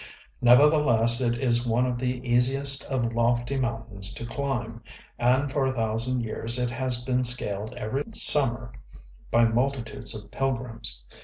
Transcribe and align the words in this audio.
Nevertheless 0.41 1.21
it 1.21 1.37
is 1.39 1.67
one 1.67 1.85
of 1.85 1.99
the 1.99 2.27
easiest 2.27 2.85
of 2.91 3.13
lofty 3.13 3.55
mountains 3.55 4.11
to 4.15 4.25
climb; 4.25 4.81
and 5.19 5.51
for 5.51 5.67
a 5.67 5.73
thousand 5.73 6.21
years 6.23 6.57
it 6.57 6.71
has 6.71 7.05
been 7.05 7.23
scaled 7.23 7.75
every 7.75 8.05
summer 8.15 8.73
by 9.29 9.45
multitudes 9.45 10.15
of 10.19 10.31
pilgrims. 10.31 11.03